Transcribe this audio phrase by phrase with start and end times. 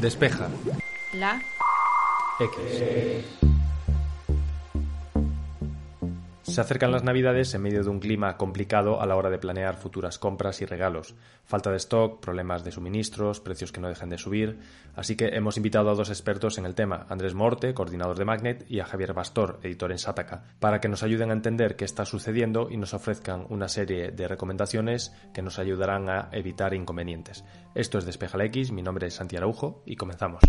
[0.00, 0.50] Despeja.
[1.14, 1.40] La.
[2.38, 3.45] X.
[6.56, 9.76] Se acercan las navidades en medio de un clima complicado a la hora de planear
[9.76, 11.14] futuras compras y regalos.
[11.44, 14.60] Falta de stock, problemas de suministros, precios que no dejan de subir.
[14.94, 18.64] Así que hemos invitado a dos expertos en el tema, Andrés Morte, coordinador de Magnet,
[18.70, 22.06] y a Javier Bastor, editor en Sataka, para que nos ayuden a entender qué está
[22.06, 27.44] sucediendo y nos ofrezcan una serie de recomendaciones que nos ayudarán a evitar inconvenientes.
[27.74, 30.40] Esto es Despeja la X, mi nombre es Santi Araujo y comenzamos.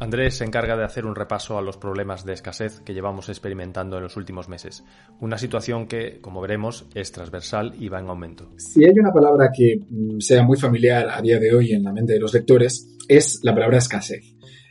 [0.00, 3.98] Andrés se encarga de hacer un repaso a los problemas de escasez que llevamos experimentando
[3.98, 4.82] en los últimos meses.
[5.20, 8.50] Una situación que, como veremos, es transversal y va en aumento.
[8.56, 11.92] Si hay una palabra que mm, sea muy familiar a día de hoy en la
[11.92, 14.24] mente de los lectores, es la palabra escasez.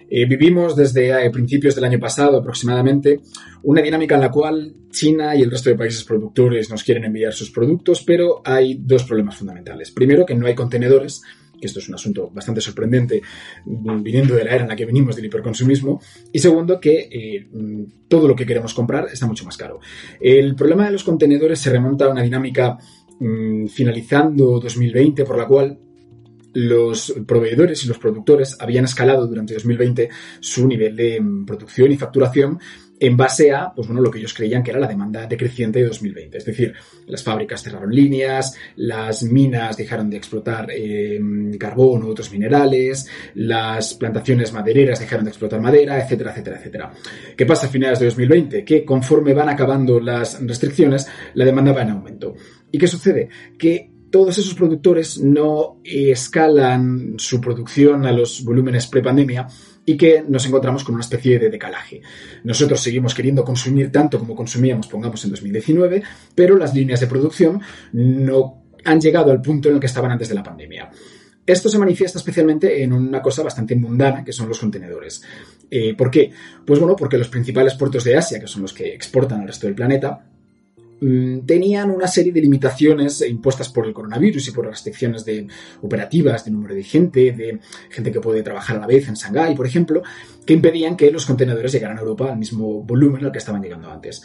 [0.09, 3.19] Eh, vivimos desde eh, principios del año pasado aproximadamente
[3.61, 7.33] una dinámica en la cual China y el resto de países productores nos quieren enviar
[7.33, 9.91] sus productos, pero hay dos problemas fundamentales.
[9.91, 11.21] Primero, que no hay contenedores
[11.59, 13.21] que esto es un asunto bastante sorprendente
[13.65, 17.47] viniendo de la era en la que venimos del hiperconsumismo, y segundo, que eh,
[18.07, 19.79] todo lo que queremos comprar está mucho más caro.
[20.19, 22.77] El problema de los contenedores se remonta a una dinámica
[23.19, 25.79] mm, finalizando 2020 por la cual
[26.53, 31.97] los proveedores y los productores habían escalado durante 2020 su nivel de mm, producción y
[31.97, 32.59] facturación
[32.99, 35.85] en base a, pues bueno, lo que ellos creían que era la demanda decreciente de
[35.85, 36.37] 2020.
[36.37, 36.73] Es decir,
[37.07, 41.19] las fábricas cerraron líneas, las minas dejaron de explotar eh,
[41.57, 46.93] carbón u otros minerales, las plantaciones madereras dejaron de explotar madera, etcétera, etcétera, etcétera.
[47.37, 48.65] ¿Qué pasa a finales de 2020?
[48.65, 52.35] Que conforme van acabando las restricciones, la demanda va en aumento.
[52.71, 53.29] ¿Y qué sucede?
[53.57, 59.47] Que todos esos productores no escalan su producción a los volúmenes prepandemia
[59.89, 61.99] y que nos encontramos con una especie de decalaje.
[62.43, 66.03] Nosotros seguimos queriendo consumir tanto como consumíamos, pongamos, en 2019,
[66.35, 67.59] pero las líneas de producción
[67.93, 70.91] no han llegado al punto en el que estaban antes de la pandemia.
[71.43, 75.23] Esto se manifiesta especialmente en una cosa bastante mundana, que son los contenedores.
[75.71, 76.31] Eh, ¿Por qué?
[76.63, 79.65] Pues bueno, porque los principales puertos de Asia, que son los que exportan al resto
[79.65, 80.23] del planeta,
[80.99, 85.47] tenían una serie de limitaciones impuestas por el coronavirus y por restricciones de
[85.81, 89.55] operativas, de número de gente, de gente que puede trabajar a la vez en Shanghái,
[89.55, 90.03] por ejemplo,
[90.45, 93.89] que impedían que los contenedores llegaran a Europa al mismo volumen al que estaban llegando
[93.89, 94.23] antes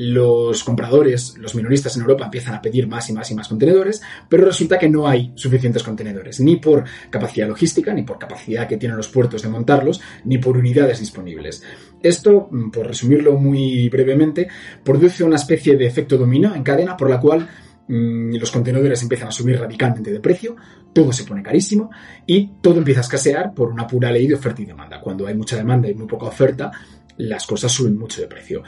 [0.00, 4.00] los compradores, los minoristas en Europa empiezan a pedir más y más y más contenedores,
[4.28, 8.76] pero resulta que no hay suficientes contenedores, ni por capacidad logística, ni por capacidad que
[8.76, 11.64] tienen los puertos de montarlos, ni por unidades disponibles.
[12.00, 14.46] Esto, mm, por resumirlo muy brevemente,
[14.84, 17.48] produce una especie de efecto dominó en cadena por la cual
[17.88, 20.54] mm, los contenedores empiezan a subir radicalmente de precio,
[20.92, 21.90] todo se pone carísimo
[22.24, 25.00] y todo empieza a escasear por una pura ley de oferta y demanda.
[25.00, 26.70] Cuando hay mucha demanda y muy poca oferta,
[27.18, 28.62] las cosas suben mucho de precio.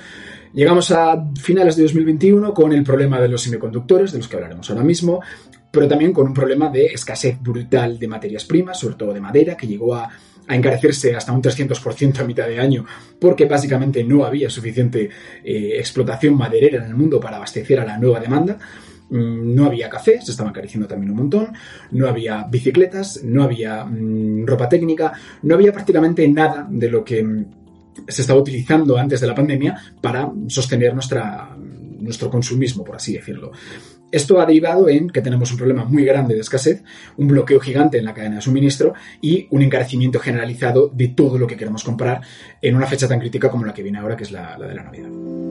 [0.52, 4.68] Llegamos a finales de 2021 con el problema de los semiconductores, de los que hablaremos
[4.68, 5.20] ahora mismo,
[5.70, 9.56] pero también con un problema de escasez brutal de materias primas, sobre todo de madera,
[9.56, 10.10] que llegó a,
[10.48, 12.84] encarecerse hasta un 300% a mitad de año,
[13.20, 15.08] porque básicamente no había suficiente
[15.44, 18.58] eh, explotación maderera en el mundo para abastecer a la nueva demanda.
[19.10, 21.52] Mm, no había café, se estaba encareciendo también un montón,
[21.92, 25.12] no había bicicletas, no había mm, ropa técnica,
[25.42, 27.44] no había prácticamente nada de lo que mm,
[28.08, 31.56] se estaba utilizando antes de la pandemia para sostener nuestra,
[32.00, 33.52] nuestro consumismo, por así decirlo.
[34.12, 36.82] Esto ha derivado en que tenemos un problema muy grande de escasez,
[37.16, 41.46] un bloqueo gigante en la cadena de suministro y un encarecimiento generalizado de todo lo
[41.46, 42.20] que queremos comprar
[42.60, 44.74] en una fecha tan crítica como la que viene ahora, que es la, la de
[44.74, 45.49] la Navidad.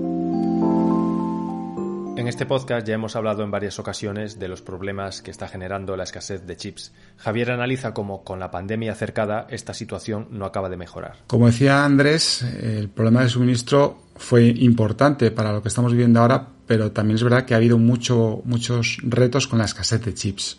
[2.19, 5.95] En este podcast ya hemos hablado en varias ocasiones de los problemas que está generando
[5.95, 6.91] la escasez de chips.
[7.15, 11.15] Javier analiza cómo con la pandemia acercada esta situación no acaba de mejorar.
[11.27, 16.45] Como decía Andrés, el problema de suministro fue importante para lo que estamos viviendo ahora,
[16.67, 20.57] pero también es verdad que ha habido mucho, muchos retos con la escasez de chips.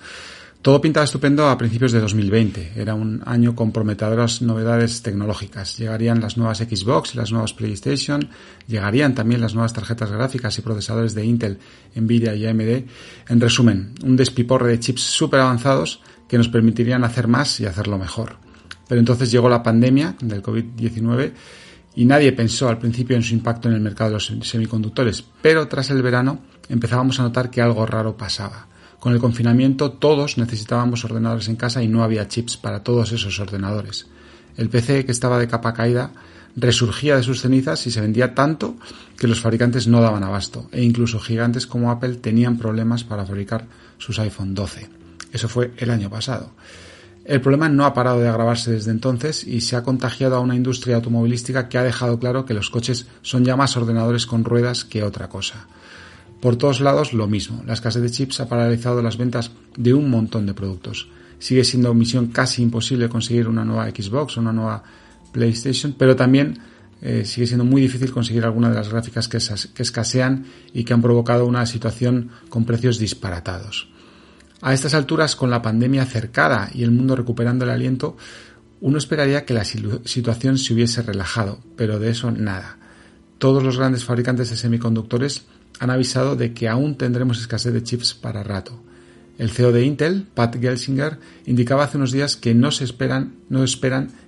[0.62, 2.72] Todo pintaba estupendo a principios de 2020.
[2.76, 5.78] Era un año con prometedoras novedades tecnológicas.
[5.78, 8.28] Llegarían las nuevas Xbox las nuevas PlayStation.
[8.68, 11.58] Llegarían también las nuevas tarjetas gráficas y procesadores de Intel,
[11.94, 12.84] Nvidia y AMD.
[13.30, 17.96] En resumen, un despiporre de chips súper avanzados que nos permitirían hacer más y hacerlo
[17.96, 18.36] mejor.
[18.86, 21.32] Pero entonces llegó la pandemia del COVID-19
[21.94, 25.24] y nadie pensó al principio en su impacto en el mercado de los semiconductores.
[25.40, 28.68] Pero tras el verano empezábamos a notar que algo raro pasaba.
[29.00, 33.40] Con el confinamiento todos necesitábamos ordenadores en casa y no había chips para todos esos
[33.40, 34.06] ordenadores.
[34.58, 36.12] El PC que estaba de capa caída
[36.54, 38.76] resurgía de sus cenizas y se vendía tanto
[39.16, 43.66] que los fabricantes no daban abasto e incluso gigantes como Apple tenían problemas para fabricar
[43.96, 44.90] sus iPhone 12.
[45.32, 46.50] Eso fue el año pasado.
[47.24, 50.56] El problema no ha parado de agravarse desde entonces y se ha contagiado a una
[50.56, 54.84] industria automovilística que ha dejado claro que los coches son ya más ordenadores con ruedas
[54.84, 55.68] que otra cosa.
[56.40, 60.08] Por todos lados lo mismo, la escasez de chips ha paralizado las ventas de un
[60.08, 61.08] montón de productos.
[61.38, 64.82] Sigue siendo misión casi imposible conseguir una nueva Xbox o una nueva
[65.32, 66.58] PlayStation, pero también
[67.02, 69.38] eh, sigue siendo muy difícil conseguir alguna de las gráficas que,
[69.74, 73.88] que escasean y que han provocado una situación con precios disparatados.
[74.62, 78.16] A estas alturas, con la pandemia cercada y el mundo recuperando el aliento,
[78.82, 82.78] uno esperaría que la situación se hubiese relajado, pero de eso nada.
[83.38, 85.44] Todos los grandes fabricantes de semiconductores
[85.80, 88.78] han avisado de que aún tendremos escasez de chips para rato.
[89.38, 93.32] El CEO de Intel, Pat Gelsinger, indicaba hace unos días que no se esperan,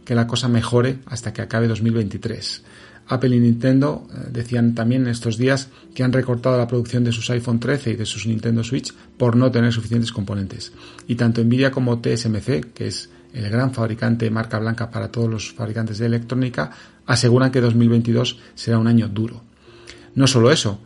[0.07, 2.63] que la cosa mejore hasta que acabe 2023.
[3.09, 7.29] Apple y Nintendo eh, decían también estos días que han recortado la producción de sus
[7.29, 10.73] iPhone 13 y de sus Nintendo Switch por no tener suficientes componentes.
[11.07, 15.29] Y tanto Nvidia como TSMC, que es el gran fabricante de marca blanca para todos
[15.29, 16.71] los fabricantes de electrónica,
[17.05, 19.43] aseguran que 2022 será un año duro.
[20.15, 20.81] No solo eso,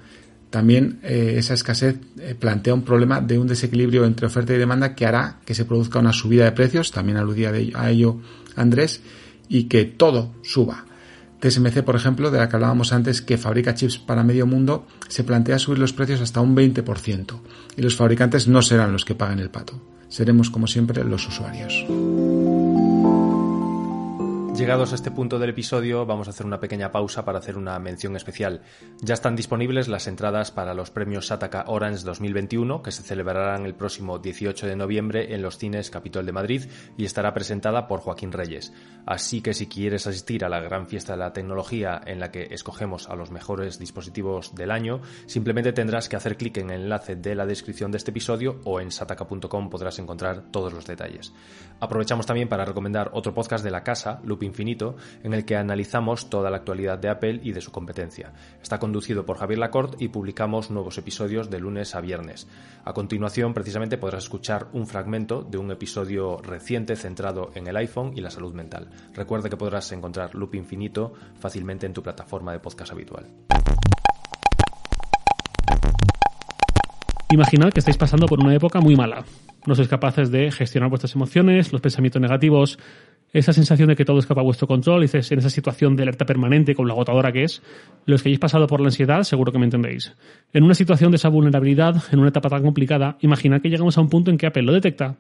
[0.50, 4.94] también eh, esa escasez eh, plantea un problema de un desequilibrio entre oferta y demanda
[4.94, 8.20] que hará que se produzca una subida de precios, también aludía a ello
[8.54, 9.02] Andrés,
[9.48, 10.84] y que todo suba.
[11.40, 15.22] TSMC, por ejemplo, de la que hablábamos antes, que fabrica chips para medio mundo, se
[15.22, 17.40] plantea subir los precios hasta un 20%,
[17.76, 21.84] y los fabricantes no serán los que paguen el pato, seremos como siempre los usuarios.
[24.56, 27.78] Llegados a este punto del episodio, vamos a hacer una pequeña pausa para hacer una
[27.78, 28.62] mención especial.
[29.02, 33.74] Ya están disponibles las entradas para los premios Sataka Orange 2021, que se celebrarán el
[33.74, 36.62] próximo 18 de noviembre en los cines Capitol de Madrid
[36.96, 38.72] y estará presentada por Joaquín Reyes.
[39.04, 42.48] Así que si quieres asistir a la gran fiesta de la tecnología en la que
[42.50, 47.14] escogemos a los mejores dispositivos del año, simplemente tendrás que hacer clic en el enlace
[47.14, 51.34] de la descripción de este episodio o en sataka.com podrás encontrar todos los detalles.
[51.78, 56.30] Aprovechamos también para recomendar otro podcast de la casa, Looping Infinito, en el que analizamos
[56.30, 58.32] toda la actualidad de Apple y de su competencia.
[58.62, 62.48] Está conducido por Javier Lacorte y publicamos nuevos episodios de lunes a viernes.
[62.84, 68.12] A continuación, precisamente, podrás escuchar un fragmento de un episodio reciente centrado en el iPhone
[68.16, 68.88] y la salud mental.
[69.12, 73.26] Recuerda que podrás encontrar Loop Infinito fácilmente en tu plataforma de podcast habitual.
[77.30, 79.24] Imaginad que estáis pasando por una época muy mala.
[79.66, 82.78] No sois capaces de gestionar vuestras emociones, los pensamientos negativos,
[83.38, 86.24] esa sensación de que todo escapa a vuestro control, dices, en esa situación de alerta
[86.24, 87.62] permanente, con la agotadora que es,
[88.06, 90.14] los que hayáis pasado por la ansiedad, seguro que me entendéis.
[90.52, 94.00] En una situación de esa vulnerabilidad, en una etapa tan complicada, imaginad que llegamos a
[94.00, 95.16] un punto en que Apple lo detecta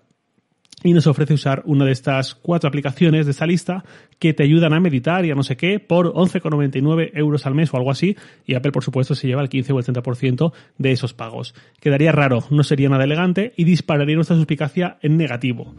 [0.82, 3.84] y nos ofrece usar una de estas cuatro aplicaciones de esta lista
[4.18, 7.72] que te ayudan a meditar y a no sé qué por 11,99 euros al mes
[7.72, 8.16] o algo así
[8.46, 11.54] y Apple por supuesto se lleva el 15 o el 30% de esos pagos.
[11.80, 15.74] Quedaría raro, no sería nada elegante y dispararía nuestra suspicacia en negativo.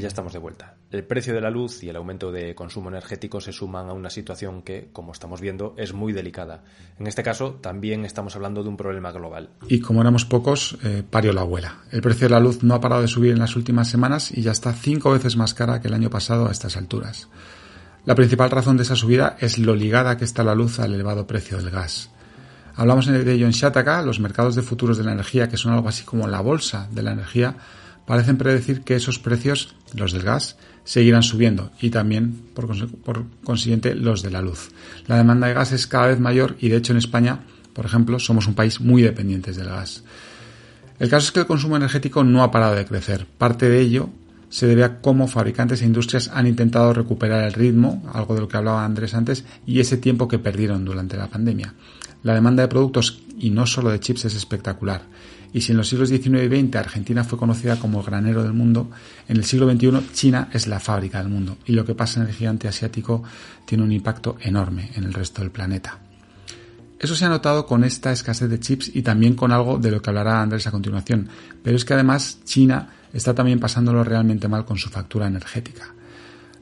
[0.00, 0.76] Y ya estamos de vuelta.
[0.90, 4.08] El precio de la luz y el aumento de consumo energético se suman a una
[4.08, 6.64] situación que, como estamos viendo, es muy delicada.
[6.98, 9.50] En este caso, también estamos hablando de un problema global.
[9.68, 11.82] Y como éramos pocos, eh, parió la abuela.
[11.92, 14.40] El precio de la luz no ha parado de subir en las últimas semanas y
[14.40, 17.28] ya está cinco veces más cara que el año pasado a estas alturas.
[18.06, 21.26] La principal razón de esa subida es lo ligada que está la luz al elevado
[21.26, 22.08] precio del gas.
[22.74, 25.90] Hablamos de ello en Shataka, los mercados de futuros de la energía, que son algo
[25.90, 27.56] así como la bolsa de la energía,
[28.06, 32.66] parecen predecir que esos precios, los del gas, seguirán subiendo y también, por,
[33.44, 34.70] consiguiente, los de la luz.
[35.06, 37.40] La demanda de gas es cada vez mayor y, de hecho, en España,
[37.72, 40.02] por ejemplo, somos un país muy dependiente del gas.
[40.98, 43.26] El caso es que el consumo energético no ha parado de crecer.
[43.38, 44.10] Parte de ello
[44.50, 48.48] se debe a cómo fabricantes e industrias han intentado recuperar el ritmo, algo de lo
[48.48, 51.74] que hablaba Andrés antes, y ese tiempo que perdieron durante la pandemia.
[52.22, 55.02] La demanda de productos, y no solo de chips, es espectacular.
[55.52, 58.52] Y si en los siglos XIX y XX Argentina fue conocida como el granero del
[58.52, 58.90] mundo,
[59.28, 62.28] en el siglo XXI China es la fábrica del mundo y lo que pasa en
[62.28, 63.22] el gigante asiático
[63.64, 65.98] tiene un impacto enorme en el resto del planeta.
[67.00, 70.02] Eso se ha notado con esta escasez de chips y también con algo de lo
[70.02, 71.28] que hablará Andrés a continuación,
[71.62, 75.94] pero es que además China está también pasándolo realmente mal con su factura energética.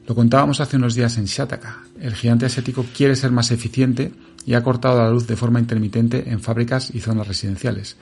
[0.06, 1.82] Lo contábamos hace unos días en Shataka.
[2.00, 4.12] El gigante asiático quiere ser más eficiente
[4.46, 7.96] y ha cortado la luz de forma intermitente en fábricas y zonas residenciales.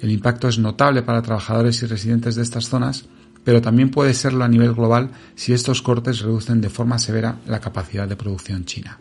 [0.00, 3.04] El impacto es notable para trabajadores y residentes de estas zonas,
[3.44, 7.60] pero también puede serlo a nivel global si estos cortes reducen de forma severa la
[7.60, 8.98] capacidad de producción china.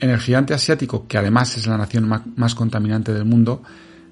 [0.00, 3.62] En el gigante asiático, que además es la nación más contaminante del mundo,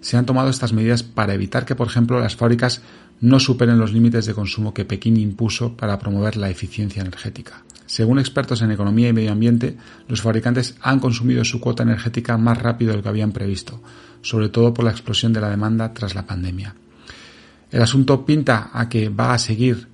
[0.00, 2.82] se han tomado estas medidas para evitar que, por ejemplo, las fábricas
[3.20, 7.64] no superen los límites de consumo que Pekín impuso para promover la eficiencia energética.
[7.86, 9.76] Según expertos en economía y medio ambiente,
[10.08, 13.80] los fabricantes han consumido su cuota energética más rápido de lo que habían previsto,
[14.26, 16.74] sobre todo por la explosión de la demanda tras la pandemia.
[17.70, 19.86] El asunto pinta a que va a seguir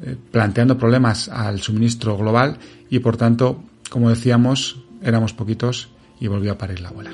[0.00, 5.88] eh, planteando problemas al suministro global y por tanto, como decíamos, éramos poquitos
[6.20, 7.10] y volvió a parir la abuela.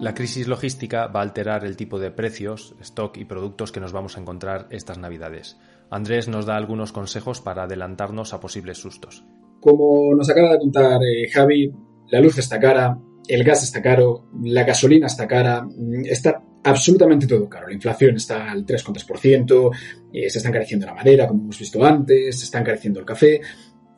[0.00, 3.92] La crisis logística va a alterar el tipo de precios, stock y productos que nos
[3.92, 5.56] vamos a encontrar estas navidades.
[5.90, 9.24] Andrés nos da algunos consejos para adelantarnos a posibles sustos.
[9.60, 11.72] Como nos acaba de contar eh, Javi,
[12.10, 17.26] la luz está cara, el gas está caro, la gasolina está cara, mm, está absolutamente
[17.26, 17.68] todo caro.
[17.68, 19.70] La inflación está al 3,3%,
[20.12, 23.40] eh, se está encareciendo la madera, como hemos visto antes, se está encareciendo el café.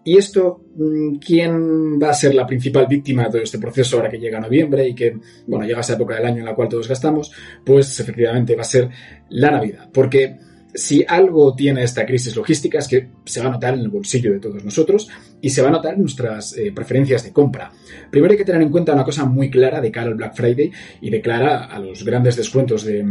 [0.04, 4.08] Y esto, mm, ¿quién va a ser la principal víctima de todo este proceso ahora
[4.08, 6.88] que llega noviembre y que, bueno, llega esa época del año en la cual todos
[6.88, 7.32] gastamos?
[7.64, 8.88] Pues efectivamente va a ser
[9.30, 9.90] la Navidad.
[9.92, 10.36] Porque
[10.76, 14.32] si algo tiene esta crisis logística es que se va a notar en el bolsillo
[14.32, 15.08] de todos nosotros
[15.40, 17.72] y se va a notar en nuestras eh, preferencias de compra.
[18.10, 20.70] Primero hay que tener en cuenta una cosa muy clara de cara al Black Friday
[21.00, 23.04] y de cara a los grandes descuentos de,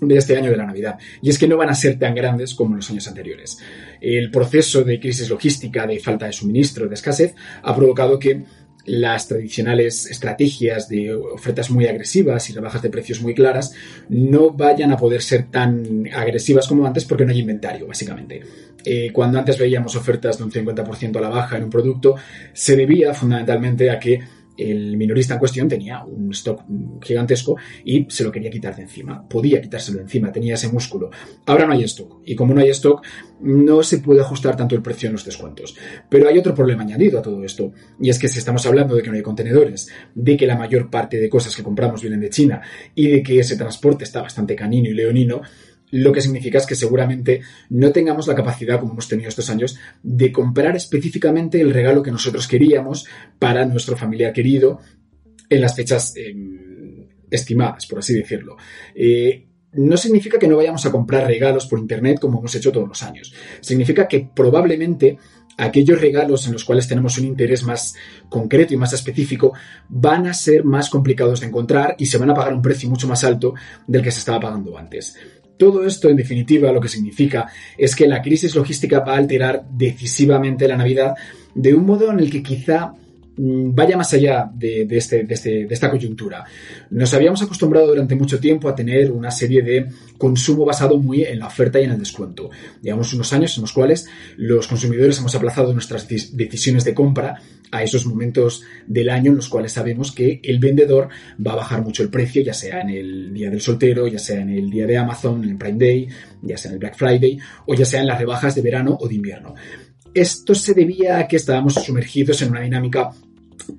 [0.00, 0.98] de este año de la Navidad.
[1.22, 3.58] Y es que no van a ser tan grandes como en los años anteriores.
[4.00, 8.44] El proceso de crisis logística, de falta de suministro, de escasez, ha provocado que
[8.86, 13.72] las tradicionales estrategias de ofertas muy agresivas y rebajas de precios muy claras
[14.08, 18.42] no vayan a poder ser tan agresivas como antes porque no hay inventario, básicamente.
[18.84, 22.14] Eh, cuando antes veíamos ofertas de un 50% a la baja en un producto,
[22.52, 24.20] se debía fundamentalmente a que
[24.58, 26.62] el minorista en cuestión tenía un stock
[27.00, 29.26] gigantesco y se lo quería quitar de encima.
[29.26, 31.10] Podía quitárselo de encima, tenía ese músculo.
[31.46, 32.22] Ahora no hay stock.
[32.24, 33.04] Y como no hay stock,
[33.40, 35.76] no se puede ajustar tanto el precio en los descuentos.
[36.08, 37.72] Pero hay otro problema añadido a todo esto.
[38.00, 40.90] Y es que si estamos hablando de que no hay contenedores, de que la mayor
[40.90, 42.60] parte de cosas que compramos vienen de China
[42.94, 45.42] y de que ese transporte está bastante canino y leonino,
[45.90, 47.40] lo que significa es que seguramente
[47.70, 52.10] no tengamos la capacidad, como hemos tenido estos años, de comprar específicamente el regalo que
[52.10, 53.06] nosotros queríamos
[53.38, 54.80] para nuestro familiar querido
[55.48, 58.56] en las fechas em, estimadas, por así decirlo.
[58.94, 62.88] Eh, no significa que no vayamos a comprar regalos por Internet como hemos hecho todos
[62.88, 63.34] los años.
[63.60, 65.18] Significa que probablemente
[65.58, 67.94] aquellos regalos en los cuales tenemos un interés más
[68.28, 69.52] concreto y más específico
[69.88, 73.08] van a ser más complicados de encontrar y se van a pagar un precio mucho
[73.08, 73.54] más alto
[73.86, 75.16] del que se estaba pagando antes.
[75.58, 79.64] Todo esto, en definitiva, lo que significa es que la crisis logística va a alterar
[79.70, 81.14] decisivamente la Navidad
[81.54, 82.94] de un modo en el que quizá
[83.38, 86.44] vaya más allá este, este, de, esta coyuntura.
[86.90, 91.38] Nos habíamos acostumbrado durante mucho tiempo a tener una serie de consumo basado muy en
[91.38, 92.50] la oferta y en el descuento.
[92.82, 97.40] Llevamos unos años en los cuales los consumidores hemos aplazado nuestras decisiones de compra
[97.70, 101.08] a esos momentos del año en los cuales sabemos que el vendedor
[101.44, 104.40] va a bajar mucho el precio, ya sea en el día del soltero, ya sea
[104.40, 106.08] en el día de Amazon, en el Prime Day,
[106.42, 109.06] ya sea en el Black Friday o ya sea en las rebajas de verano o
[109.06, 109.54] de invierno.
[110.14, 113.10] Esto se debía a que estábamos sumergidos en una dinámica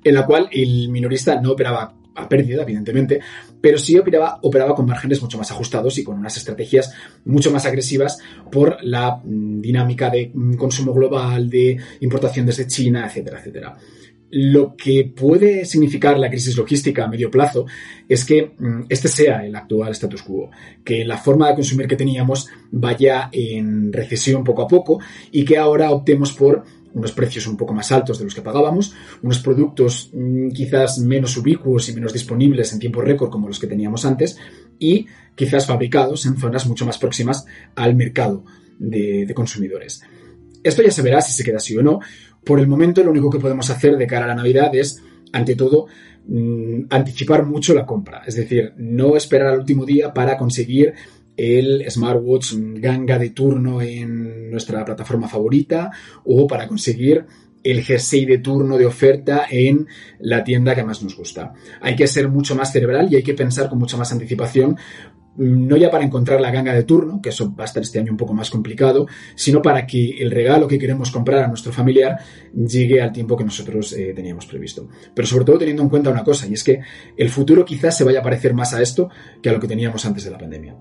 [0.02, 3.20] en la cual el minorista no operaba a pérdida, evidentemente,
[3.60, 6.92] pero sí operaba, operaba con márgenes mucho más ajustados y con unas estrategias
[7.24, 8.18] mucho más agresivas
[8.50, 13.76] por la mm, dinámica de mm, consumo global, de importación desde China, etcétera, etcétera.
[14.32, 17.66] Lo que puede significar la crisis logística a medio plazo
[18.08, 20.50] es que mm, este sea el actual status quo,
[20.84, 25.00] que la forma de consumir que teníamos vaya en recesión poco a poco
[25.32, 28.94] y que ahora optemos por unos precios un poco más altos de los que pagábamos,
[29.22, 33.66] unos productos mm, quizás menos ubicuos y menos disponibles en tiempo récord como los que
[33.66, 34.36] teníamos antes
[34.78, 37.44] y quizás fabricados en zonas mucho más próximas
[37.74, 38.44] al mercado
[38.78, 40.02] de, de consumidores.
[40.62, 42.00] Esto ya se verá si se queda así o no.
[42.44, 45.54] Por el momento lo único que podemos hacer de cara a la Navidad es, ante
[45.54, 45.86] todo,
[46.26, 48.22] mm, anticipar mucho la compra.
[48.26, 50.94] Es decir, no esperar al último día para conseguir
[51.40, 55.90] el smartwatch ganga de turno en nuestra plataforma favorita
[56.24, 57.24] o para conseguir
[57.62, 59.86] el jersey de turno de oferta en
[60.18, 61.52] la tienda que más nos gusta.
[61.80, 64.76] Hay que ser mucho más cerebral y hay que pensar con mucha más anticipación
[65.36, 68.12] no ya para encontrar la ganga de turno, que eso va a estar este año
[68.12, 72.18] un poco más complicado, sino para que el regalo que queremos comprar a nuestro familiar
[72.52, 74.88] llegue al tiempo que nosotros eh, teníamos previsto.
[75.14, 76.80] Pero sobre todo teniendo en cuenta una cosa, y es que
[77.16, 79.08] el futuro quizás se vaya a parecer más a esto
[79.42, 80.76] que a lo que teníamos antes de la pandemia.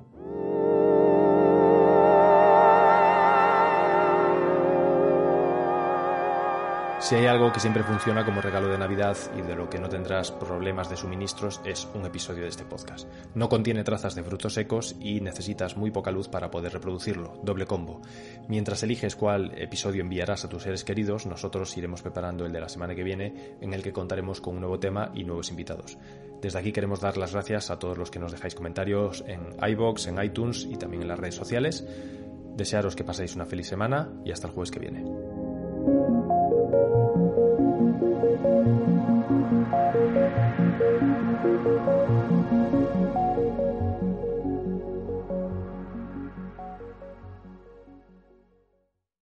[6.99, 9.87] Si hay algo que siempre funciona como regalo de Navidad y de lo que no
[9.87, 13.07] tendrás problemas de suministros es un episodio de este podcast.
[13.35, 17.65] No contiene trazas de frutos secos y necesitas muy poca luz para poder reproducirlo, doble
[17.65, 18.01] combo.
[18.49, 22.67] Mientras eliges cuál episodio enviarás a tus seres queridos, nosotros iremos preparando el de la
[22.67, 25.97] semana que viene en el que contaremos con un nuevo tema y nuevos invitados.
[26.41, 30.07] Desde aquí queremos dar las gracias a todos los que nos dejáis comentarios en iBox,
[30.07, 31.87] en iTunes y también en las redes sociales.
[32.57, 35.05] Desearos que paséis una feliz semana y hasta el jueves que viene.